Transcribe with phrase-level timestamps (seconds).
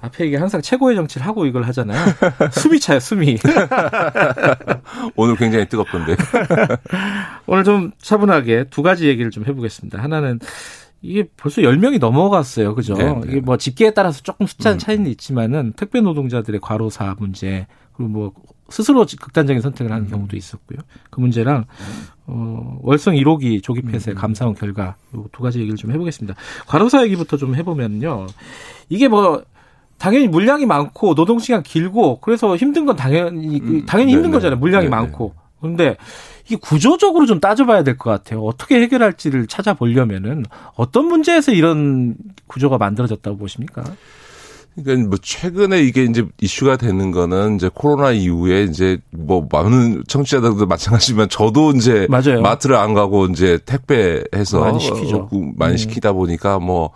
[0.00, 1.98] 앞에 이게 항상 최고의 정치를 하고 이걸 하잖아요.
[2.52, 3.38] 숨이 차요, 숨이.
[5.16, 6.16] 오늘 굉장히 뜨겁던데.
[7.46, 10.02] 오늘 좀 차분하게 두 가지 얘기를 좀 해보겠습니다.
[10.02, 10.38] 하나는
[11.02, 12.74] 이게 벌써 10명이 넘어갔어요.
[12.74, 12.94] 그죠?
[12.94, 13.20] 네, 네.
[13.26, 14.78] 이게 뭐 집계에 따라서 조금 숫자는 음.
[14.78, 18.32] 차이는 있지만은 택배 노동자들의 과로사 문제 그리고 뭐
[18.68, 20.10] 스스로 극단적인 선택을 하는 음.
[20.10, 20.78] 경우도 있었고요.
[21.10, 21.66] 그 문제랑
[22.26, 24.16] 어 월성 1호기 조기 폐쇄 음.
[24.16, 24.96] 감사원 결과
[25.32, 26.34] 두 가지 얘기를 좀 해보겠습니다.
[26.66, 28.26] 과로사 얘기부터 좀 해보면요.
[28.88, 29.44] 이게 뭐
[29.98, 34.34] 당연히 물량이 많고 노동 시간 길고 그래서 힘든 건 당연히 음, 당연히 힘든 네네.
[34.34, 34.58] 거잖아요.
[34.58, 34.90] 물량이 네네.
[34.96, 35.34] 많고.
[35.60, 35.96] 그런데
[36.46, 38.42] 이게 구조적으로 좀 따져봐야 될 것 같아요.
[38.42, 40.44] 어떻게 해결할지를 찾아보려면은
[40.74, 42.14] 어떤 문제에서 이런
[42.46, 43.82] 구조가 만들어졌다고 보십니까?
[44.76, 50.66] 그러니까 뭐 최근에 이게 이제 이슈가 되는 거는 이제 코로나 이후에 이제 뭐 많은 청취자들도
[50.66, 52.42] 마찬가지지만 저도 이제 맞아요.
[52.42, 55.30] 마트를 안 가고 이제 택배해서 많이 시키죠.
[55.56, 55.76] 많이 음.
[55.78, 56.90] 시키다 보니까 뭐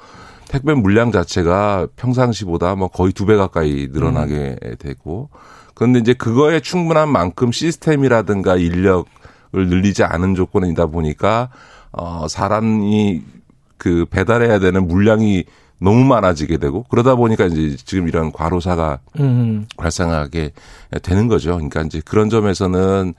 [0.50, 4.76] 택배 물량 자체가 평상시보다 뭐 거의 두 배 가까이 늘어나게 음.
[4.80, 5.30] 되고
[5.74, 9.06] 그런데 이제 그거에 충분한 만큼 시스템이라든가 인력을
[9.52, 11.50] 늘리지 않은 조건이다 보니까
[11.92, 13.22] 어 사람이
[13.78, 15.44] 그 배달해야 되는 물량이
[15.78, 19.66] 너무 많아지게 되고 그러다 보니까 이제 지금 이런 과로사가 음.
[19.76, 20.50] 발생하게
[21.02, 21.52] 되는 거죠.
[21.52, 23.14] 그러니까 이제 그런 점에서는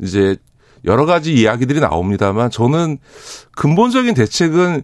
[0.00, 0.36] 이제
[0.84, 2.98] 여러 가지 이야기들이 나옵니다만 저는
[3.52, 4.82] 근본적인 대책은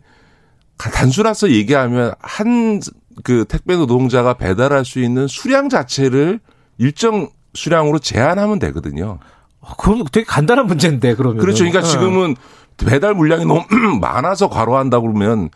[0.78, 2.80] 단순해서 얘기하면 한
[3.24, 6.40] 그 택배 노동자가 배달할 수 있는 수량 자체를
[6.78, 9.18] 일정 수량으로 제한하면 되거든요.
[9.60, 11.64] 어, 그건 되게 간단한 문제인데 그러면 그렇죠.
[11.64, 11.88] 그러니까 네.
[11.88, 12.36] 지금은
[12.76, 13.64] 배달 물량이 너무
[14.00, 15.50] 많아서 과로한다 그러면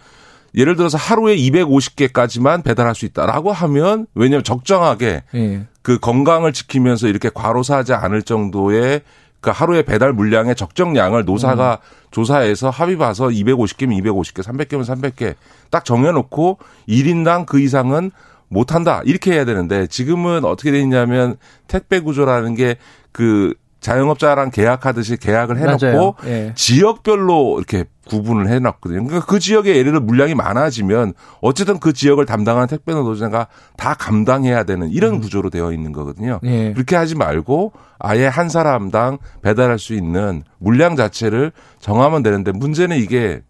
[0.55, 5.67] 예를 들어서 하루에 250개까지만 배달할 수 있다라고 하면 왜냐하면 적정하게 네.
[5.83, 9.03] 그 건강을 지키면서 이렇게 과로사하지 않을 정도의
[9.43, 12.09] 그 하루에 배달 물량의 적정량을 노사가 음.
[12.11, 15.35] 조사해서 합의 봐서 250개면 250개, 300개면 300개
[15.71, 16.59] 딱 정해놓고
[16.89, 18.11] 1인당 그 이상은
[18.49, 19.03] 못한다.
[19.05, 21.37] 이렇게 해야 되는데 지금은 어떻게 되냐면
[21.67, 22.77] 택배 구조라는 게
[23.13, 26.53] 그 자영업자랑 계약하듯이 계약을 해놓고 예.
[26.55, 29.05] 지역별로 이렇게 구분을 해놨거든요.
[29.05, 34.63] 그러니까 그 지역에 예를 들어 물량이 많아지면 어쨌든 그 지역을 담당하는 택배 노동자가 다 감당해야
[34.63, 35.21] 되는 이런 음.
[35.21, 36.39] 구조로 되어 있는 거거든요.
[36.45, 36.73] 예.
[36.73, 41.51] 그렇게 하지 말고 아예 한 사람당 배달할 수 있는 물량 자체를
[41.81, 43.43] 정하면 되는데 문제는 이게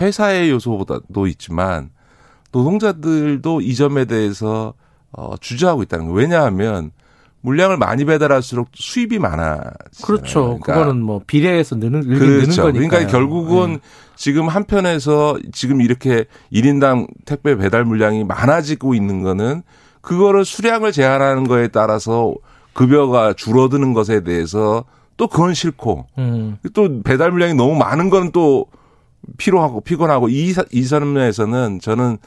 [0.00, 1.90] 회사의 요소보다도 있지만
[2.50, 4.74] 노동자들도 이 점에 대해서
[5.12, 6.18] 어 주저하고 있다는 거예요.
[6.18, 6.90] 왜냐하면
[7.46, 9.60] 물량을 많이 배달할수록 수입이 많아.
[10.04, 10.58] 그렇죠.
[10.58, 12.26] 그러니까 그거는 뭐 비례해서 느는, 그렇죠.
[12.26, 12.88] 느는 거니까.
[12.88, 13.78] 그러니까 결국은 네.
[14.16, 19.62] 지금 한편에서 지금 이렇게 1인당 택배 배달 물량이 많아지고 있는 거는
[20.00, 22.34] 그거를 수량을 제한하는 거에 따라서
[22.72, 24.84] 급여가 줄어드는 것에 대해서
[25.16, 26.58] 또 그건 싫고 음.
[26.74, 28.66] 또 배달 물량이 너무 많은 건 또
[29.38, 32.18] 피로하고 피곤하고 이, 이 사람에서는 저는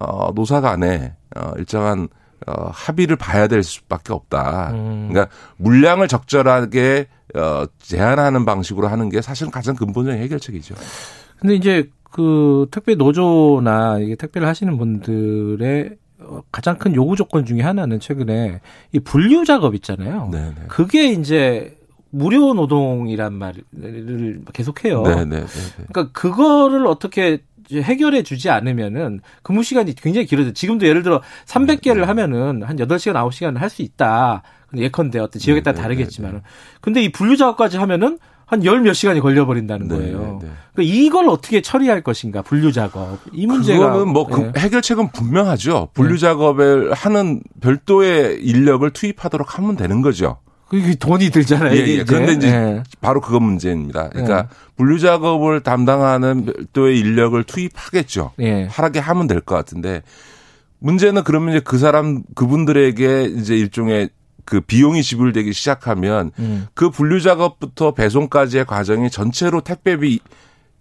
[0.00, 2.08] 어, 노사 간에 어, 일정한
[2.46, 4.70] 어, 합의를 봐야 될 수밖에 없다.
[4.72, 5.08] 음.
[5.10, 10.74] 그러니까 물량을 적절하게 어, 제한하는 방식으로 하는 게 사실은 가장 근본적인 해결책이죠.
[11.38, 17.60] 근데 이제 그 택배 노조나 이게 택배를 하시는 분들의 어, 가장 큰 요구 조건 중에
[17.60, 18.60] 하나는 최근에
[18.92, 20.28] 이 분류 작업 있잖아요.
[20.30, 20.46] 네네.
[20.48, 20.62] 네.
[20.68, 21.76] 그게 이제
[22.10, 25.02] 무료 노동이란 말을 계속해요.
[25.02, 25.24] 네네.
[25.24, 27.38] 네, 네, 그러니까 그거를 어떻게
[27.72, 30.52] 해결해 주지 않으면은 근무 시간이 굉장히 길어져.
[30.52, 32.02] 지금도 예를 들어 300개를 네.
[32.04, 34.42] 하면은 한 8시간, 9시간 할 수 있다.
[34.68, 36.42] 근데 예컨대 어떤 지역에 따라 네, 네, 다르겠지만은.
[36.80, 40.38] 근데 이 분류 작업까지 하면은 한 열 몇 시간이 걸려버린다는 거예요.
[40.42, 40.52] 네, 네.
[40.74, 44.52] 그러니까 이걸 어떻게 처리할 것인가 분류 작업 이 문제가 그거는 뭐 네.
[44.60, 45.88] 해결책은 분명하죠.
[45.94, 50.36] 분류 작업을 하는 별도의 인력을 투입하도록 하면 되는 거죠.
[50.82, 51.74] 그게 돈이 들잖아요.
[51.76, 52.04] 예, 예.
[52.04, 52.82] 그런데 이제 예.
[53.00, 54.08] 바로 그건 문제입니다.
[54.10, 54.44] 그러니까 예.
[54.76, 58.32] 분류 작업을 담당하는 별도의 인력을 투입하겠죠.
[58.40, 58.64] 예.
[58.64, 60.02] 하게 하면 될 것 같은데
[60.78, 64.10] 문제는 그러면 이제 그 사람 그분들에게 이제 일종의
[64.44, 66.66] 그 비용이 지불되기 시작하면 음.
[66.74, 70.20] 그 분류 작업부터 배송까지의 과정이 전체로 택배비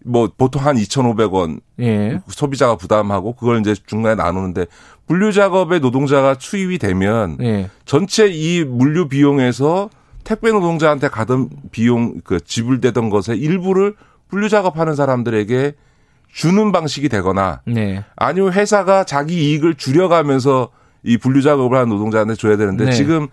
[0.05, 2.19] 뭐 보통 한 2,500원 예.
[2.27, 4.65] 소비자가 부담하고 그걸 이제 중간에 나누는데
[5.07, 7.69] 분류 작업에 노동자가 투입이 되면 예.
[7.85, 9.89] 전체 이 물류 비용에서
[10.23, 13.95] 택배 노동자한테 가던 비용 그 지불되던 것의 일부를
[14.29, 15.73] 분류 작업하는 사람들에게
[16.31, 18.03] 주는 방식이 되거나 네.
[18.15, 20.69] 아니면 회사가 자기 이익을 줄여가면서
[21.03, 22.91] 이 분류 작업을 하는 노동자한테 줘야 되는데 네.
[22.91, 23.27] 지금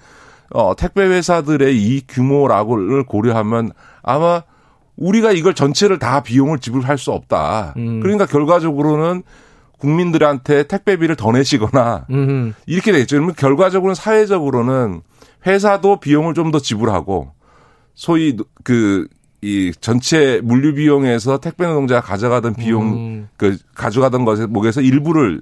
[0.51, 3.71] 어, 택배 회사들의 이 규모라고를 고려하면
[4.03, 4.43] 아마
[5.01, 7.75] 우리가 이걸 전체를 다 비용을 지불할 수 없다.
[7.77, 8.01] 음.
[8.01, 9.25] 그러니까 결과적으로는
[9.79, 12.55] 국민들한테 택배비를 더 내시거나 음.
[12.67, 13.17] 이렇게 되겠죠.
[13.17, 15.01] 그러면 결과적으로는 사회적으로는
[15.47, 17.33] 회사도 비용을 좀 더 지불하고
[17.95, 19.09] 소위 그
[19.43, 23.29] 이 전체 물류 비용에서 택배 노동자가 가져가던 비용 음.
[23.39, 25.41] 그 가져가던 것에 목에서 일부를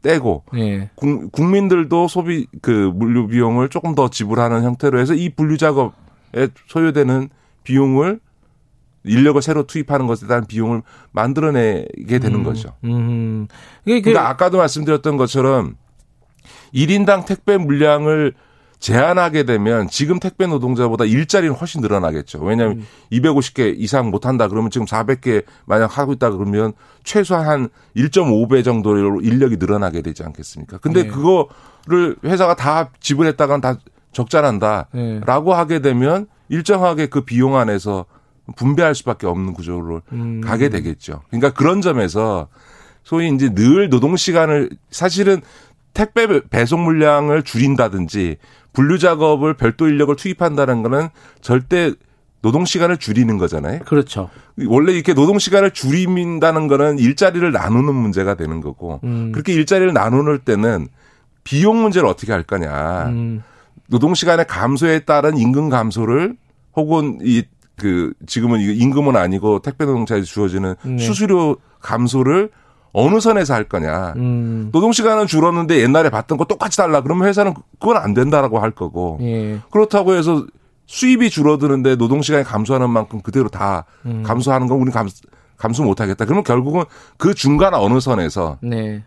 [0.00, 0.90] 떼고 예.
[0.96, 7.28] 국 민들도 소비 그 물류 비용을 조금 더 지불하는 형태로 해서 이 분류 작업에 소요되는
[7.64, 8.20] 비용을
[9.04, 12.74] 인력을 새로 투입하는 것에 대한 비용을 만들어내게 되는 음, 거죠.
[12.84, 13.48] 음.
[13.84, 15.76] 그러니까 아까도 말씀드렸던 것처럼
[16.74, 18.34] 1인당 택배 물량을
[18.78, 22.40] 제한하게 되면 지금 택배 노동자보다 일자리는 훨씬 늘어나겠죠.
[22.40, 22.86] 왜냐하면 음.
[23.10, 26.72] 250개 이상 못 한다 그러면 지금 400개 만약 하고 있다 그러면
[27.02, 30.78] 최소한 한 1.5배 정도로 인력이 늘어나게 되지 않겠습니까?
[30.78, 31.08] 근데 네.
[31.08, 33.78] 그거를 회사가 다 지불했다가는 다
[34.12, 35.56] 적자난다라고 네.
[35.56, 38.06] 하게 되면 일정하게 그 비용 안에서
[38.56, 40.40] 분배할 수밖에 없는 구조로 음.
[40.40, 41.22] 가게 되겠죠.
[41.28, 42.48] 그러니까 그런 점에서
[43.04, 45.40] 소위 이제 늘 노동 시간을 사실은
[45.94, 48.36] 택배 배송 물량을 줄인다든지
[48.72, 51.08] 분류 작업을 별도 인력을 투입한다는 거는
[51.40, 51.92] 절대
[52.40, 53.80] 노동 시간을 줄이는 거잖아요.
[53.80, 54.30] 그렇죠.
[54.66, 59.32] 원래 이렇게 노동 시간을 줄인다는 거는 일자리를 나누는 문제가 되는 거고 음.
[59.32, 60.88] 그렇게 일자리를 나누는 때는
[61.42, 63.06] 비용 문제를 어떻게 할 거냐.
[63.08, 63.42] 음.
[63.88, 66.36] 노동 시간의 감소에 따른 임금 감소를
[66.76, 67.42] 혹은 이
[67.78, 70.98] 그 지금은 임금은 아니고 택배 노동자에 주어지는 네.
[70.98, 72.50] 수수료 감소를
[72.92, 74.14] 어느 선에서 할 거냐.
[74.16, 74.70] 음.
[74.72, 77.02] 노동 시간은 줄었는데 옛날에 받던 거 똑같이 달라.
[77.02, 79.18] 그러면 회사는 그건 안 된다라고 할 거고.
[79.22, 79.60] 예.
[79.70, 80.46] 그렇다고 해서
[80.86, 84.22] 수입이 줄어드는데 노동 시간이 감소하는 만큼 그대로 다 음.
[84.22, 85.22] 감소하는 건 우리 감수,
[85.56, 86.24] 감수 못 하겠다.
[86.24, 86.84] 그러면 결국은
[87.18, 89.04] 그 중간 어느 선에서 네.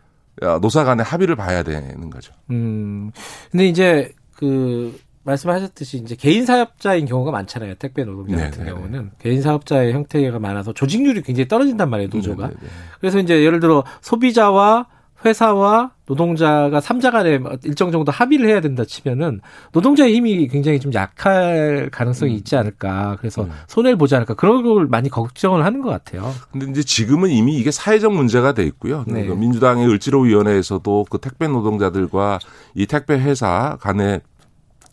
[0.62, 2.34] 노사 간의 합의를 봐야 되는 거죠.
[2.52, 3.12] 음.
[3.52, 7.76] 근데 이제 그 말씀하셨듯이 이제 개인 사업자인 경우가 많잖아요.
[7.76, 12.10] 택배 노동자 네 같은 네, 네 경우는 개인 사업자의 형태가 많아서 조직률이 굉장히 떨어진단 말이에요,
[12.12, 12.48] 노조가.
[12.48, 12.60] 네네.
[12.60, 12.68] 네,
[13.00, 14.88] 그래서 이제 예를 들어 소비자와
[15.24, 19.40] 회사와 노동자가 삼자 간에 일정 정도 합의를 해야 된다 치면은
[19.72, 22.38] 노동자의 힘이 굉장히 좀 약할 가능성이 음.
[22.38, 23.18] 있지 않을까.
[23.20, 23.52] 그래서 음.
[23.68, 24.34] 손해를 보지 않을까.
[24.34, 26.34] 그런 걸 많이 걱정을 하는 것 같아요.
[26.52, 29.06] 근데 이제 지금은 이미 이게 사회적 문제가 돼 있고요.
[29.08, 29.26] 네.
[29.26, 32.40] 그 민주당의 을지로위원회에서도 그 택배 노동자들과
[32.76, 34.22] 이 택배 회사 간의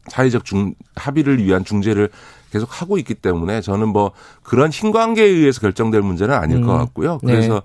[0.09, 2.11] 사회적 중, 합의를 위한 중재를
[2.51, 4.13] 계속 하고 있기 때문에 저는 뭐
[4.43, 6.67] 그런 힘관계에 의해서 결정될 문제는 아닐 음.
[6.67, 7.19] 것 같고요.
[7.23, 7.33] 네.
[7.33, 7.61] 그래서 네.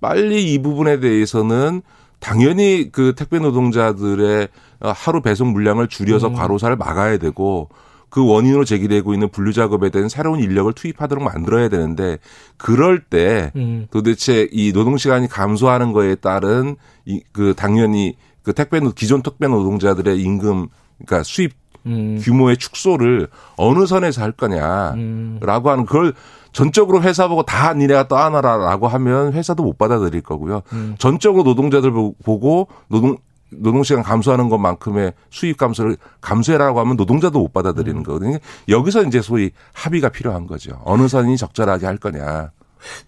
[0.00, 1.82] 빨리 이 부분에 대해서는
[2.20, 4.48] 당연히 그 택배 노동자들의
[4.80, 6.34] 하루 배송 물량을 줄여서 음.
[6.34, 7.68] 과로사를 막아야 되고
[8.10, 12.18] 그 원인으로 제기되고 있는 분류 작업에 대한 새로운 인력을 투입하도록 만들어야 되는데
[12.56, 13.86] 그럴 때 음.
[13.90, 20.20] 도대체 이 노동 시간이 감소하는 거에 따른 이 그 당연히 그 택배 기존 택배 노동자들의
[20.20, 20.68] 임금
[21.04, 21.52] 그러니까 수입
[21.86, 22.20] 음.
[22.22, 25.40] 규모의 축소를 어느 선에서 할 거냐라고 음.
[25.42, 26.14] 하는 그걸
[26.52, 30.62] 전적으로 회사 보고 다 니네가 떠안아라라고 하면 회사도 못 받아들일 거고요.
[30.72, 30.96] 음.
[30.98, 31.92] 전적으로 노동자들
[32.24, 33.16] 보고 노동
[33.50, 38.02] 노동시간 감소하는 것만큼의 수입 감소를 감소해라고 하면 노동자도 못 받아들이는 음.
[38.02, 38.38] 거거든요.
[38.68, 40.80] 여기서 이제 소위 합의가 필요한 거죠.
[40.84, 42.50] 어느 선이 적절하게 할 거냐.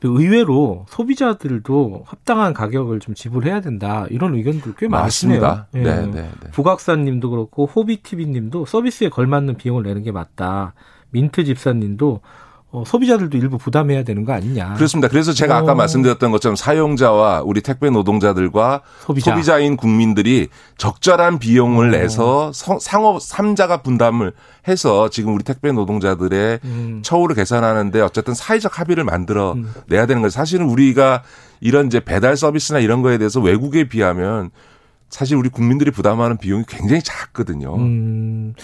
[0.02, 5.68] 의외로 소비자들도 합당한 가격을 좀 지불해야 된다 이런 의견도 꽤 많습니다.
[5.74, 5.80] 예.
[5.80, 6.50] 네, 네, 네.
[6.50, 10.74] 부각사님도 그렇고 호비티비님도 서비스에 걸맞는 비용을 내는 게 맞다.
[11.10, 12.20] 민트 집사님도
[12.72, 14.74] 어, 소비자들도 일부 부담해야 되는 거 아니냐.
[14.74, 15.08] 그렇습니다.
[15.08, 15.74] 그래서 제가 아까 어.
[15.74, 19.58] 말씀드렸던 것처럼 사용자와 우리 택배 노동자들과 소비자.
[19.58, 20.48] 인 국민들이
[20.78, 21.90] 적절한 비용을 어.
[21.90, 24.32] 내서 상업 삼자가 분담을
[24.68, 27.00] 해서 지금 우리 택배 노동자들의 음.
[27.02, 29.72] 처우를 개선하는데 어쨌든 사회적 합의를 만들어 음.
[29.88, 30.32] 내야 되는 거죠.
[30.32, 31.22] 사실은 우리가
[31.60, 34.50] 이런 이제 배달 서비스나 이런 거에 대해서 외국에 비하면
[35.10, 37.74] 사실 우리 국민들이 부담하는 비용이 굉장히 작거든요.
[37.76, 38.54] 음.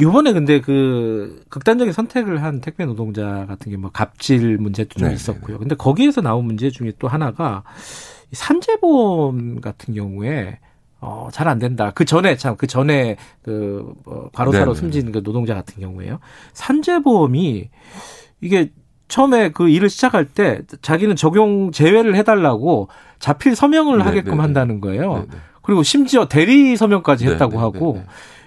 [0.00, 5.14] 요번에 근데 그 극단적인 선택을 한 택배 노동자 같은 게 뭐 갑질 문제도 좀 네네네.
[5.16, 5.58] 있었고요.
[5.58, 7.64] 근데 거기에서 나온 문제 중에 또 하나가
[8.32, 10.58] 산재보험 같은 경우에
[11.00, 11.90] 어, 잘 안 된다.
[11.92, 14.74] 그 전에 참, 그 전에 그, 어, 과로사로 네네.
[14.78, 16.20] 숨진 그 노동자 같은 경우에요.
[16.52, 17.70] 산재보험이
[18.40, 18.70] 이게
[19.08, 24.04] 처음에 그 일을 시작할 때 자기는 적용 제외를 해달라고 자필 서명을 네네네.
[24.04, 25.14] 하게끔 한다는 거예요.
[25.14, 25.26] 네네.
[25.62, 28.02] 그리고 심지어 대리 서명까지 했다고 하고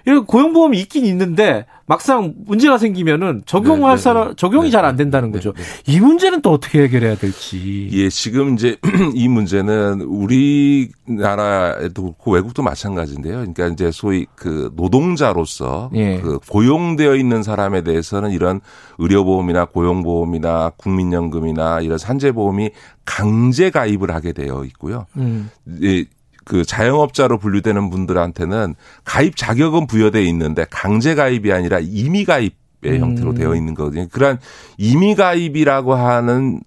[0.06, 4.34] 이런 고용보험이 있긴 있는데 막상 문제가 생기면은 적용할 네, 네, 사람 네.
[4.36, 5.52] 적용이 네, 잘안 된다는 거죠.
[5.52, 7.88] 네, 이 문제는 또 어떻게 해결해야 될지.
[7.92, 8.76] 예, 지금 이제
[9.14, 13.38] 이 문제는 우리나라에도 그렇고 외국도 마찬가지인데요.
[13.38, 16.20] 그러니까 이제 소위 그 노동자로서 예.
[16.20, 18.60] 그 고용되어 있는 사람에 대해서는 이런
[18.98, 22.70] 의료보험이나 고용보험이나 국민연금이나 이런 산재보험이
[23.04, 25.06] 강제 가입을 하게 되어 있고요.
[25.16, 25.50] 음.
[25.82, 26.04] 예,
[26.46, 33.00] 그 자영업자로 분류되는 분들한테는 가입 자격은 부여돼 있는데 강제 가입이 아니라 임의 가입 의 음.
[33.00, 34.06] 형태로 되어 있는 거거든요.
[34.12, 34.38] 그러한
[34.76, 36.60] 임의 가입이라고 하는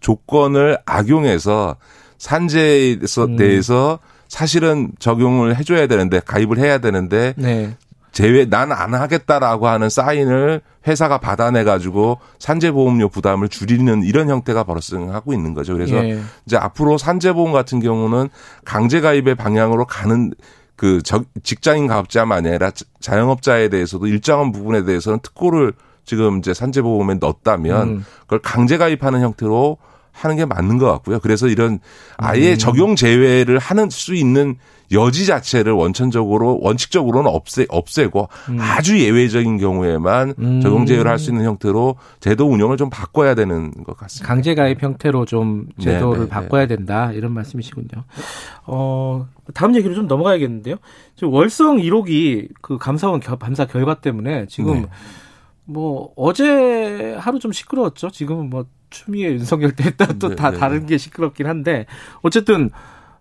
[0.00, 1.76] 조건을 악용해서
[2.16, 3.36] 산재에 음.
[3.36, 7.76] 대해서 사실은 적용을 해줘야 되는데 가입을 해야 되는데 네.
[8.12, 15.32] 제외 난 안 하겠다라고 하는 사인을 회사가 받아내 가지고 산재보험료 부담을 줄이는 이런 형태가 발생하고
[15.32, 15.74] 있는 거죠.
[15.74, 16.20] 그래서 예.
[16.46, 18.28] 이제 앞으로 산재보험 같은 경우는
[18.64, 20.32] 강제 가입의 방향으로 가는
[20.76, 21.02] 그
[21.42, 25.74] 직장인 가업자만 아니라 자영업자에 대해서도 일정한 부분에 대해서는 특고를
[26.06, 28.04] 지금 이제 산재보험에 넣었다면 음.
[28.22, 29.76] 그걸 강제 가입하는 형태로
[30.12, 31.20] 하는 게 맞는 것 같고요.
[31.20, 31.78] 그래서 이런
[32.16, 32.58] 아예 음.
[32.58, 34.56] 적용 제외를 하는 수 있는
[34.92, 38.58] 여지 자체를 원천적으로 원칙적으로는 없애 없애고 음.
[38.60, 40.60] 아주 예외적인 경우에만 음.
[40.60, 44.26] 적용 제외를 할 수 있는 형태로 제도 운영을 좀 바꿔야 되는 것 같습니다.
[44.26, 46.24] 강제 가입 형태로 좀 제도를 네네.
[46.24, 48.04] 네, 바꿔야 된다 이런 말씀이시군요.
[48.66, 50.76] 어 다음 얘기로 좀 넘어가야겠는데요.
[51.14, 54.88] 지금 월성 1호기 그 감사원 감사 결과 때문에 지금 네.
[55.64, 58.10] 뭐 어제 하루 좀 시끄러웠죠.
[58.10, 61.86] 지금은 뭐 추미애 윤석열 때 했다 또다 네, 네, 다른 게 시끄럽긴 한데
[62.22, 62.70] 어쨌든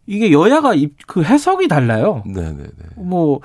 [0.09, 0.73] 이게 여야가
[1.05, 2.23] 그 해석이 달라요.
[2.25, 2.65] 네네네.
[2.95, 3.41] 뭐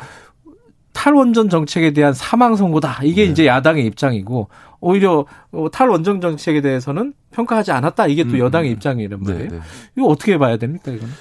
[0.94, 3.00] 탈원전 정책에 대한 사망 선고다.
[3.02, 3.30] 이게 네.
[3.30, 4.48] 이제 야당의 입장이고
[4.80, 8.06] 오히려 어, 탈원전 정책에 대해서는 평가하지 않았다.
[8.06, 8.72] 이게 또 음, 여당의 음.
[8.72, 9.48] 입장이란 말이에요.
[9.50, 9.62] 네네.
[9.98, 11.12] 이거 어떻게 봐야 됩니까, 이거는?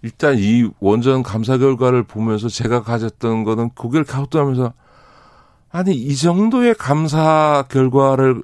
[0.00, 4.72] 일단 이 원전 감사 결과를 보면서 제가 가졌던 거는 고개를 갸우뚱하면서
[5.72, 8.42] 아니 이 정도의 감사 결과를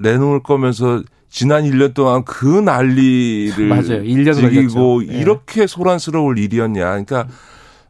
[0.00, 1.02] 내놓을 거면서
[1.34, 4.04] 지난 1년 동안 그 난리를 맞아요.
[4.04, 5.18] 1년 즐기고 네.
[5.18, 6.84] 이렇게 소란스러울 일이었냐.
[6.84, 7.26] 그러니까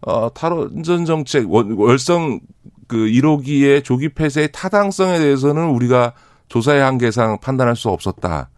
[0.01, 2.41] 어 탈원전 정책 월성
[2.89, 6.15] 그 1호기의 조기 폐쇄의 타당성에 대해서는 우리가
[6.49, 8.49] 조사의 한계상 판단할 수 없었다.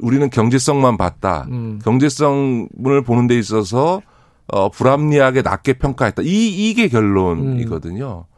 [0.00, 1.48] 우리는 경제성만 봤다.
[1.50, 1.80] 음.
[1.82, 4.02] 경제성을 보는 데 있어서
[4.46, 6.22] 어 불합리하게 낮게 평가했다.
[6.22, 8.24] 이 이게 결론이거든요.
[8.28, 8.36] 음.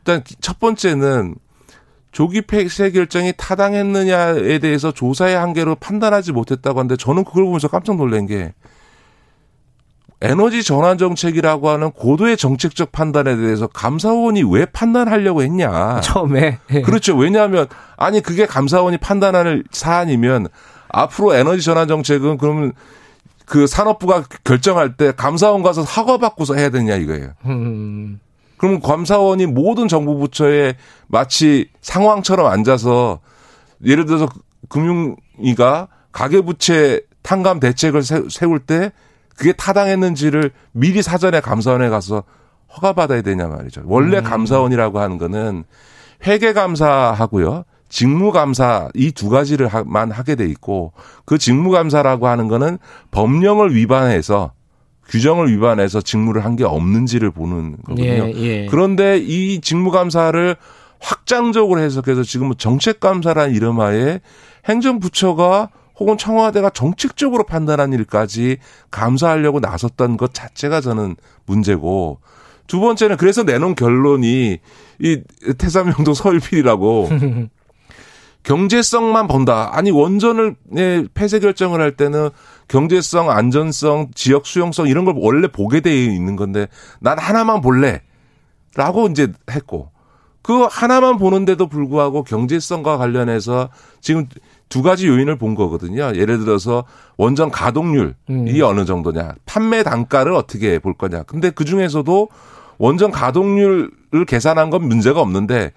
[0.00, 1.36] 일단 첫 번째는
[2.14, 8.26] 조기 폐쇄 결정이 타당했느냐에 대해서 조사의 한계로 판단하지 못했다고 하는데 저는 그걸 보면서 깜짝 놀란
[8.26, 8.54] 게
[10.20, 16.00] 에너지 전환 정책이라고 하는 고도의 정책적 판단에 대해서 감사원이 왜 판단하려고 했냐.
[16.02, 16.58] 처음에.
[16.70, 16.82] 예.
[16.82, 17.16] 그렇죠.
[17.16, 17.66] 왜냐하면
[17.96, 20.46] 아니 그게 감사원이 판단할 사안이면
[20.88, 22.72] 앞으로 에너지 전환 정책은 그러면
[23.44, 27.32] 그 산업부가 결정할 때 감사원 가서 사과 받고서 해야 되냐 이거예요.
[27.46, 28.20] 음.
[28.64, 33.20] 그럼 감사원이 모든 정부 부처에 마치 상황처럼 앉아서
[33.84, 34.26] 예를 들어서
[34.70, 38.90] 금융위가 가계부채 탕감 대책을 세울 때
[39.36, 42.22] 그게 타당했는지를 미리 사전에 감사원에 가서
[42.74, 43.82] 허가받아야 되냐 말이죠.
[43.84, 44.24] 원래 음.
[44.24, 45.64] 감사원이라고 하는 거는
[46.26, 47.64] 회계감사하고요.
[47.90, 50.94] 직무감사 이 두 가지를만 하게 돼 있고
[51.26, 52.78] 그 직무감사라고 하는 거는
[53.10, 54.52] 법령을 위반해서
[55.08, 58.06] 규정을 위반해서 직무를 한 게 없는지를 보는 거거든요.
[58.06, 58.66] 예, 예.
[58.70, 60.56] 그런데 이 직무감사를
[61.00, 64.20] 확장적으로 해석해서 지금 은 정책감사라는 이름하에
[64.66, 68.58] 행정부처가 혹은 청와대가 정책적으로 판단한 일까지
[68.90, 72.20] 감사하려고 나섰던 것 자체가 저는 문제고
[72.66, 74.58] 두 번째는 그래서 내놓은 결론이
[75.00, 75.20] 이
[75.58, 77.08] 태삼영도 서울필이라고
[78.44, 79.70] 경제성만 본다.
[79.72, 80.54] 아니 원전을
[81.14, 82.30] 폐쇄 결정을 할 때는
[82.68, 86.68] 경제성, 안전성, 지역 수용성 이런 걸 원래 보게 돼 있는 건데
[87.00, 88.02] 난 하나만 볼래
[88.76, 89.90] 라고 이제 했고
[90.42, 93.70] 그 하나만 보는데도 불구하고 경제성과 관련해서
[94.02, 94.28] 지금
[94.68, 96.12] 두 가지 요인을 본 거거든요.
[96.14, 96.84] 예를 들어서
[97.16, 98.46] 원전 가동률이 음.
[98.62, 101.22] 어느 정도냐, 판매 단가를 어떻게 볼 거냐.
[101.22, 102.28] 근데 그 중에서도
[102.76, 105.72] 원전 가동률을 계산한 건 문제가 없는데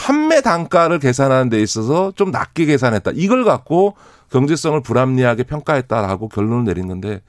[0.00, 3.10] 판매 단가를 계산하는 데 있어서 좀 낮게 계산했다.
[3.14, 3.96] 이걸 갖고
[4.30, 7.20] 경제성을 불합리하게 평가했다라고 결론을 내린 건데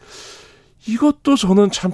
[0.87, 1.91] 이것도 저는 참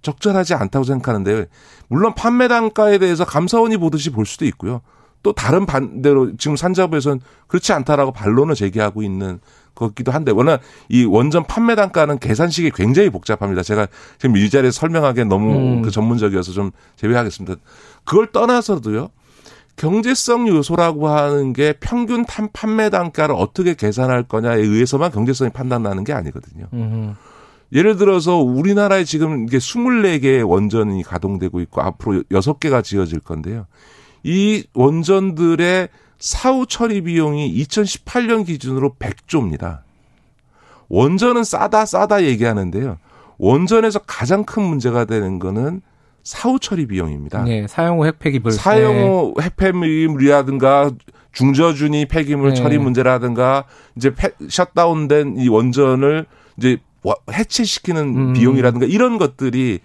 [0.00, 1.46] 적절하지 않다고 생각하는데
[1.88, 4.80] 물론 판매 단가에 대해서 감사원이 보듯이 볼 수도 있고요.
[5.24, 9.40] 또 다른 반대로 지금 산자부에서는 그렇지 않다라고 반론을 제기하고 있는
[9.74, 13.64] 것기도 한데 워낙 이 원전 판매 단가는 계산식이 굉장히 복잡합니다.
[13.64, 13.88] 제가
[14.18, 15.82] 지금 이 자리에 설명하기엔 너무 음.
[15.82, 17.56] 그 전문적이어서 좀 제외하겠습니다.
[18.04, 19.10] 그걸 떠나서도요.
[19.76, 26.66] 경제성 요소라고 하는 게 평균 판매 단가를 어떻게 계산할 거냐에 의해서만 경제성이 판단나는 게 아니거든요.
[26.72, 27.14] 음흠.
[27.72, 33.66] 예를 들어서 우리나라에 지금 이게 24개의 원전이 가동되고 있고 앞으로 6개가 지어질 건데요.
[34.22, 35.88] 이 원전들의
[36.18, 39.80] 사후 처리 비용이 2018년 기준으로 100조입니다.
[40.88, 42.98] 원전은 싸다 싸다 얘기하는데요.
[43.38, 45.80] 원전에서 가장 큰 문제가 되는 거는
[46.22, 47.42] 사후 처리 비용입니다.
[47.44, 48.52] 네, 사용 후 핵폐기물.
[48.52, 49.44] 사용 후 네.
[49.44, 50.92] 핵폐기물이라든가
[51.32, 52.54] 중저준위 폐기물 네.
[52.54, 53.64] 처리 문제라든가
[53.96, 56.26] 이제 폐, 셧다운된 이 원전을
[56.56, 56.78] 이제
[57.30, 58.32] 해체시키는 음.
[58.34, 59.80] 비용이라든가 이런 것들이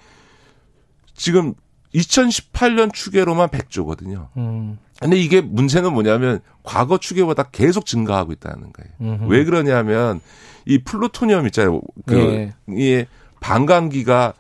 [1.14, 1.54] 지금
[1.96, 4.28] 2018년 추계로만 100조거든요.
[4.38, 4.78] 음.
[5.00, 8.92] 근데 이게 문제는 뭐냐면 과거 추계보다 계속 증가하고 있다는 거예요.
[9.02, 9.32] 음흠.
[9.32, 10.20] 왜 그러냐면
[10.66, 11.82] 이 플루토늄 있잖아요.
[12.06, 12.54] 그 예.
[12.68, 13.06] 이
[13.40, 14.34] 반감기가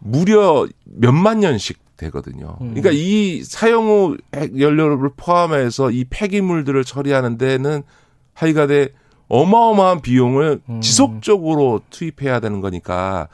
[0.00, 2.56] 무려 몇만 년씩 되거든요.
[2.60, 2.74] 음.
[2.74, 7.82] 그러니까 이 사용 후 연료를 포함해서 이 폐기물들을 처리하는 데는
[8.34, 8.88] 하이가대
[9.28, 10.80] 어마어마한 비용을 음.
[10.80, 13.28] 지속적으로 투입해야 되는 거니까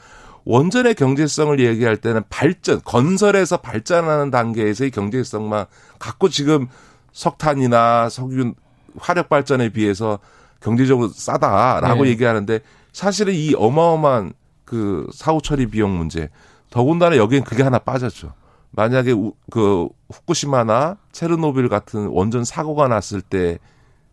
[0.45, 5.67] 원전의 경제성을 얘기할 때는 발전, 건설에서 발전하는 단계에서의 경제성만
[5.99, 6.69] 갖고 지금
[7.13, 8.53] 석탄이나 석유
[8.99, 10.19] 화력 발전에 비해서
[10.61, 12.11] 경제적으로 싸다라고 네.
[12.11, 12.61] 얘기하는데
[12.93, 16.29] 사실은 이 어마어마한 그 사후 처리 비용 문제
[16.71, 18.33] 더군다나 여기엔 그게 하나 빠졌죠.
[18.73, 19.15] 만약에
[19.51, 23.59] 그 후쿠시마나 체르노빌 같은 원전 사고가 났을 때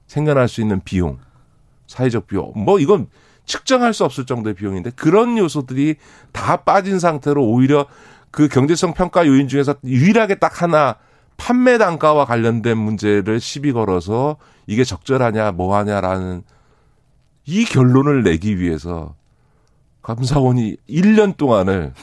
[0.08, 1.20] 생겨날 수 있는 비용,
[1.88, 3.08] 사회적 비용, 뭐 이건
[3.46, 5.96] 측정할 수 없을 정도의 비용인데 그런 요소들이
[6.32, 7.88] 다 빠진 상태로 오히려
[8.32, 10.96] 그 경제성 평가 요인 중에서 유일하게 딱 하나
[11.38, 16.44] 판매 단가와 관련된 문제를 시비 걸어서 이게 적절하냐 뭐하냐라는
[17.46, 19.16] 이 결론을 내기 위해서
[20.04, 21.94] 감사원이 1년 동안을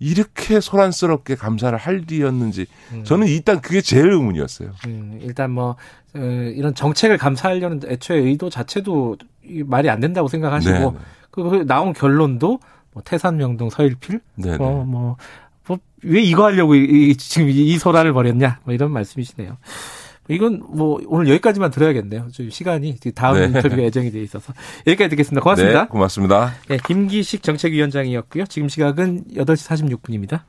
[0.00, 3.04] 이렇게 소란스럽게 감사를 할 일이었는지 음.
[3.04, 4.70] 저는 일단 그게 제일 의문이었어요.
[4.86, 5.76] 음, 일단 뭐
[6.14, 9.16] 어, 이런 정책을 감사하려는 애초에 의도 자체도
[9.64, 10.98] 말이 안 된다고 생각하시고 네, 네.
[11.30, 12.60] 그 나온 결론도
[12.92, 15.16] 뭐 태산 명동 서일필 네, 어, 뭐,
[15.66, 19.56] 뭐, 왜 이거 하려고 이, 지금 이 소란을 벌였냐 뭐 이런 말씀이시네요.
[20.28, 22.28] 이건 뭐 오늘 여기까지만 들어야겠네요.
[22.32, 23.44] 좀 시간이 다음 네.
[23.46, 24.52] 인터뷰가 예정이 돼 있어서
[24.86, 25.42] 여기까지 듣겠습니다.
[25.42, 25.82] 고맙습니다.
[25.82, 26.54] 네, 고맙습니다.
[26.68, 28.44] 네, 김기식 정책위원장이었고요.
[28.46, 30.42] 지금 시각은 8시 46분입니다.